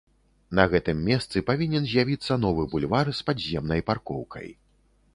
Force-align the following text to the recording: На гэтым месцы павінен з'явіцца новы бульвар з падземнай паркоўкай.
На 0.59 0.63
гэтым 0.71 1.03
месцы 1.09 1.43
павінен 1.51 1.83
з'явіцца 1.91 2.41
новы 2.45 2.67
бульвар 2.75 3.15
з 3.21 3.31
падземнай 3.31 3.89
паркоўкай. 3.93 4.49